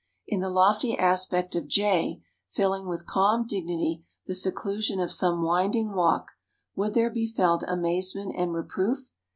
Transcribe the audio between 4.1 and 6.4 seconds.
the seclusion of some winding walk,